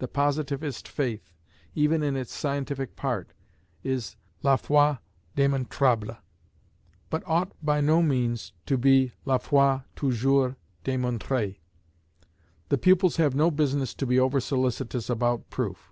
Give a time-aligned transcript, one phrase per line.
[0.00, 1.32] The Positivist faith,
[1.74, 3.32] even in its scientific part,
[3.82, 4.98] is la foi
[5.34, 6.18] démontrable,
[7.08, 11.56] but ought by no means to be la foi toujours démontrée.
[12.68, 15.90] The pupils have no business to be over solicitous about proof.